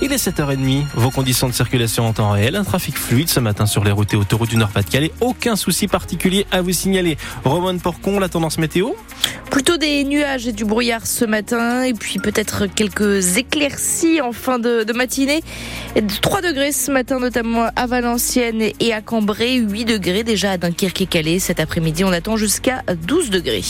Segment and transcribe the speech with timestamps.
[0.00, 0.84] Il est 7h30.
[0.94, 2.54] Vos conditions de circulation en temps réel.
[2.54, 5.10] Un trafic fluide ce matin sur les routes et autoroutes du Nord-Pas-de-Calais.
[5.20, 7.18] Aucun souci particulier à vous signaler.
[7.44, 8.90] Roman Porcon, la tendance météo
[9.50, 11.82] Plutôt des nuages et du brouillard ce matin.
[11.82, 15.42] Et puis peut-être quelques éclaircies en fin de, de matinée.
[16.22, 19.56] 3 degrés ce matin, notamment à Valenciennes et à Cambrai.
[19.56, 21.40] 8 degrés déjà à Dunkerque et Calais.
[21.40, 23.64] Cet après-midi, on attend jusqu'à 12 degrés.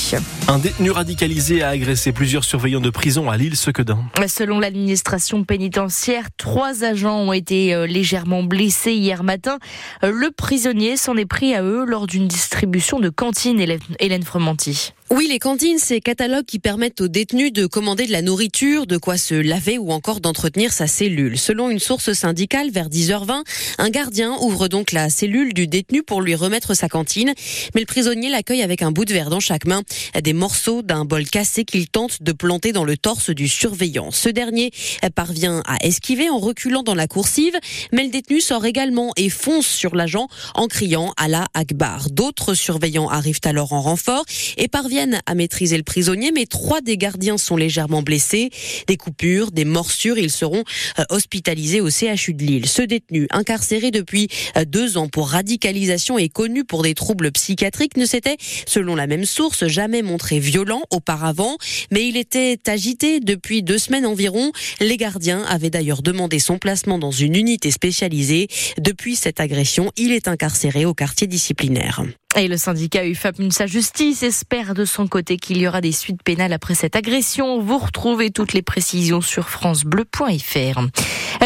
[0.47, 4.01] Un détenu radicalisé a agressé plusieurs surveillants de prison à l'île Sequedin.
[4.27, 9.59] Selon l'administration pénitentiaire, Trois agents ont été euh, légèrement blessés hier matin.
[10.03, 13.61] Euh, le prisonnier s'en est pris à eux lors d'une distribution de cantine,
[13.99, 14.93] Hélène Fromanti.
[15.11, 18.99] Oui, les cantines, c'est catalogues qui permettent aux détenus de commander de la nourriture, de
[18.99, 21.39] quoi se laver ou encore d'entretenir sa cellule.
[21.39, 23.43] Selon une source syndicale, vers 10h20,
[23.79, 27.33] un gardien ouvre donc la cellule du détenu pour lui remettre sa cantine.
[27.75, 29.83] Mais le prisonnier l'accueille avec un bout de verre dans chaque main,
[30.23, 34.11] des morceaux d'un bol cassé qu'il tente de planter dans le torse du surveillant.
[34.11, 34.73] Ce dernier
[35.15, 37.57] parvient à esquiver en reculant dans la coursive,
[37.93, 42.11] mais le détenu sort également et fonce sur l'agent en criant à la Akbar.
[42.11, 44.27] D'autres surveillants arrivent alors en renfort
[44.59, 48.51] et parviennent à maîtriser le prisonnier, mais trois des gardiens sont légèrement blessés.
[48.87, 50.65] Des coupures, des morsures, ils seront
[50.99, 52.67] euh, hospitalisés au CHU de Lille.
[52.67, 57.97] Ce détenu, incarcéré depuis euh, deux ans pour radicalisation et connu pour des troubles psychiatriques,
[57.97, 61.57] ne s'était, selon la même source, jamais montré violent auparavant,
[61.91, 64.51] mais il était agité depuis deux semaines environ.
[64.81, 68.49] Les gardiens avaient d'ailleurs demandé son placement dans une unité spécialisée.
[68.79, 72.03] Depuis cette agression, il est incarcéré au quartier disciplinaire.
[72.37, 76.23] Et le syndicat UFAP sa Justice espère de son côté qu'il y aura des suites
[76.23, 77.59] pénales après cette agression.
[77.59, 80.81] Vous retrouvez toutes les précisions sur francebleu.fr.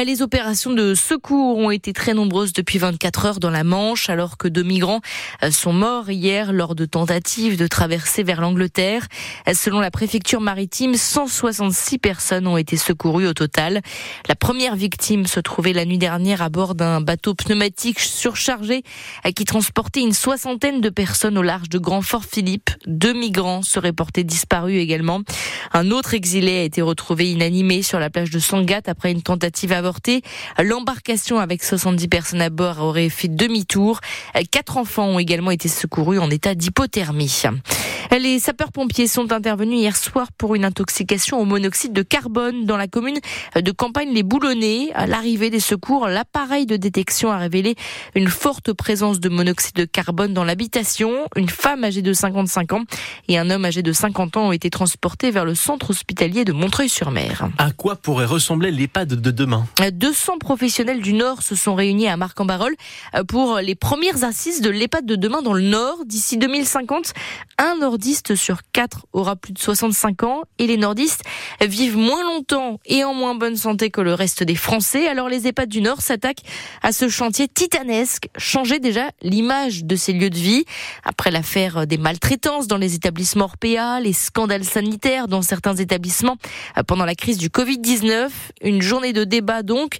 [0.04, 4.36] Les opérations de secours ont été très nombreuses depuis 24 heures dans la Manche, alors
[4.36, 5.00] que deux migrants
[5.50, 9.06] sont morts hier lors de tentatives de traverser vers l'Angleterre.
[9.54, 13.82] Selon la préfecture maritime, 166 personnes ont été secourues au total.
[14.28, 18.82] La première victime se trouvait la nuit dernière à bord d'un bateau pneumatique surchargé
[19.36, 22.70] qui transportait une soixantaine de personnes au large de Grand Fort Philippe.
[22.86, 25.20] Deux migrants seraient portés disparus également.
[25.72, 29.72] Un autre exilé a été retrouvé inanimé sur la plage de Sangatte après une tentative
[29.72, 30.22] avortée.
[30.58, 34.00] L'embarcation avec 70 personnes à bord aurait fait demi-tour.
[34.50, 37.42] Quatre enfants ont également été secourus en état d'hypothermie.
[38.20, 42.86] Les sapeurs-pompiers sont intervenus hier soir pour une intoxication au monoxyde de carbone dans la
[42.86, 43.18] commune
[43.56, 44.90] de Campagne-les Boulonnais.
[44.94, 47.74] À l'arrivée des secours, l'appareil de détection a révélé
[48.14, 51.26] une forte présence de monoxyde de carbone dans l'habitation.
[51.36, 52.84] Une femme âgée de 55 ans
[53.28, 56.52] et un homme âgé de 50 ans ont été transportés vers le centre hospitalier de
[56.52, 57.48] Montreuil-sur-Mer.
[57.56, 59.66] À quoi pourrait ressembler l'EHPAD de demain?
[59.90, 62.74] 200 professionnels du Nord se sont réunis à Marc-en-Barœul
[63.26, 66.04] pour les premières assises de l'EHPAD de demain dans le Nord.
[66.04, 67.14] D'ici 2050,
[67.56, 71.22] un nordiste sur quatre aura plus de 65 ans et les nordistes
[71.60, 75.06] vivent moins longtemps et en moins bonne santé que le reste des Français.
[75.06, 76.42] Alors les EHPAD du Nord s'attaquent
[76.82, 80.64] à ce chantier titanesque, changer déjà l'image de ces lieux de vie.
[81.04, 86.38] Après l'affaire des maltraitances dans les établissements Orpea, les scandales sanitaires dans certains établissements
[86.88, 88.30] pendant la crise du Covid-19,
[88.62, 89.98] une journée de débat donc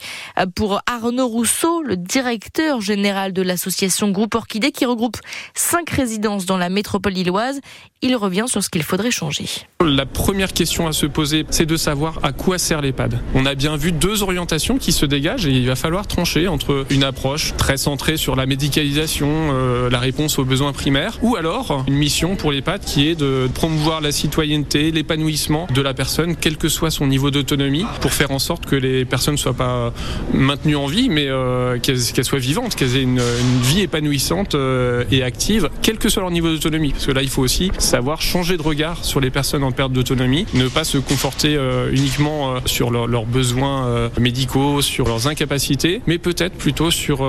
[0.56, 5.18] pour Arnaud Rousseau, le directeur général de l'association Groupe Orchidée qui regroupe
[5.54, 7.60] cinq résidences dans la métropole lilloise.
[8.04, 9.44] Il revient sur ce qu'il faudrait changer.
[9.80, 13.20] La première question à se poser, c'est de savoir à quoi sert l'EHPAD.
[13.32, 16.84] On a bien vu deux orientations qui se dégagent et il va falloir trancher entre
[16.90, 21.84] une approche très centrée sur la médicalisation, euh, la réponse aux besoins primaires, ou alors
[21.86, 26.56] une mission pour l'EHPAD qui est de promouvoir la citoyenneté, l'épanouissement de la personne, quel
[26.56, 29.92] que soit son niveau d'autonomie, pour faire en sorte que les personnes ne soient pas
[30.34, 33.22] maintenues en vie, mais euh, qu'elles soient vivantes, qu'elles aient une,
[33.62, 36.90] vie épanouissante euh, et active, quel que soit leur niveau d'autonomie.
[36.90, 39.92] Parce que là, il faut aussi savoir changer de regard sur les personnes en perte
[39.92, 45.26] d'autonomie, ne pas se conforter euh, uniquement euh, sur leurs besoins euh, médicaux, sur leurs
[45.26, 47.22] incapacités, mais peut-être plutôt sur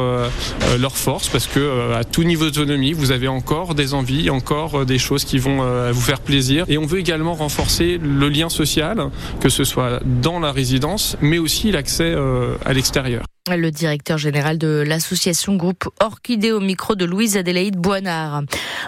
[0.80, 5.00] leurs forces, parce que à tout niveau d'autonomie, vous avez encore des envies, encore des
[5.00, 5.60] choses qui vont
[5.92, 6.64] vous faire plaisir.
[6.70, 9.10] Et on veut également renforcer le lien social,
[9.42, 12.16] que ce soit dans la résidence, mais aussi l'accès
[12.66, 13.24] à l'extérieur.
[13.52, 18.44] Le directeur général de l'association groupe Orchidée au micro de Louise Adélaïde Boinard.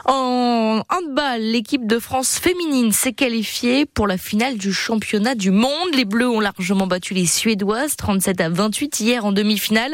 [0.06, 5.94] En handball, l'équipe de France féminine s'est qualifiée pour la finale du championnat du monde.
[5.94, 9.94] Les Bleus ont largement battu les Suédoises 37 à 28 hier en demi-finale.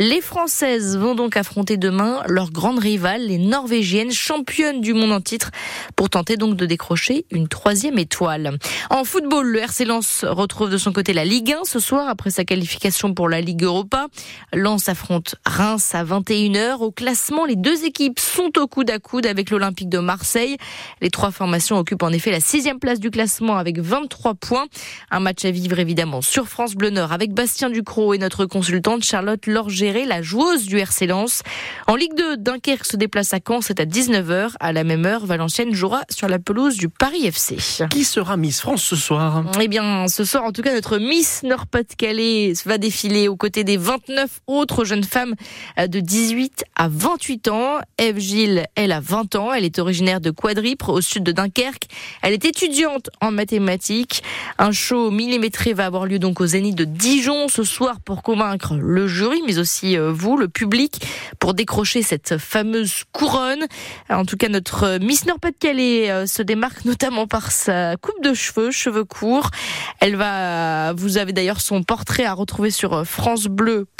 [0.00, 5.20] Les Françaises vont donc affronter demain leur grande rivale, les Norvégiennes, championnes du monde en
[5.20, 5.52] titre,
[5.94, 8.58] pour tenter donc de décrocher une troisième étoile.
[8.90, 12.30] En football, le RC Lens retrouve de son côté la Ligue 1 ce soir après
[12.30, 13.99] sa qualification pour la Ligue Europa.
[14.00, 14.08] Pas.
[14.52, 16.78] Lens affronte Reims à 21h.
[16.78, 20.56] Au classement, les deux équipes sont au coude à coude avec l'Olympique de Marseille.
[21.00, 24.66] Les trois formations occupent en effet la sixième place du classement avec 23 points.
[25.10, 29.04] Un match à vivre évidemment sur France Bleu Nord avec Bastien Ducrot et notre consultante
[29.04, 31.42] Charlotte Lorgéré, la joueuse du RC Lens.
[31.86, 34.52] En Ligue 2, Dunkerque se déplace à Caen, c'est à 19h.
[34.60, 37.56] À la même heure, Valenciennes jouera sur la pelouse du Paris FC.
[37.90, 39.44] Qui sera Miss France ce soir?
[39.60, 43.76] Eh bien, ce soir, en tout cas, notre Miss Nord-Pas-de-Calais va défiler aux côtés des
[43.90, 45.34] 29 autres jeunes femmes
[45.76, 47.78] euh, de 18 à 28 ans.
[47.98, 49.52] Eve Gilles, elle a 20 ans.
[49.52, 51.88] Elle est originaire de Quadripre, au sud de Dunkerque.
[52.22, 54.22] Elle est étudiante en mathématiques.
[54.58, 58.74] Un show millimétré va avoir lieu donc au Zénith de Dijon ce soir pour convaincre
[58.76, 61.04] le jury, mais aussi euh, vous, le public,
[61.40, 63.66] pour décrocher cette fameuse couronne.
[64.08, 68.70] En tout cas, notre Miss Nord-Pas-de-Calais euh, se démarque notamment par sa coupe de cheveux,
[68.70, 69.50] cheveux courts.
[69.98, 73.04] Elle va, vous avez d'ailleurs son portrait à retrouver sur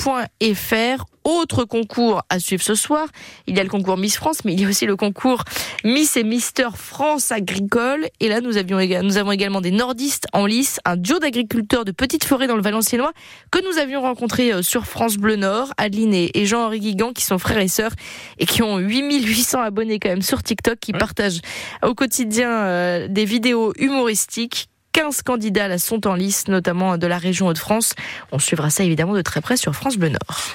[0.00, 3.06] francebleu.fr autre concours à suivre ce soir.
[3.46, 5.44] Il y a le concours Miss France, mais il y a aussi le concours
[5.84, 8.06] Miss et Mister France agricole.
[8.20, 12.46] Et là, nous, avons également des nordistes en lice, un duo d'agriculteurs de petites forêts
[12.46, 13.12] dans le Valenciennois
[13.50, 17.38] que nous avions rencontré euh, sur France Bleu Nord, Adeline et Jean-Henri Guigan, qui sont
[17.38, 17.92] frères et sœurs
[18.38, 21.40] et qui ont 8800 abonnés quand même sur TikTok, qui partagent
[21.84, 27.46] au quotidien euh, des vidéos humoristiques 15 candidats sont en lice, notamment de la région
[27.46, 27.94] Hauts-de-France.
[28.32, 30.54] On suivra ça évidemment de très près sur France Bleu Nord.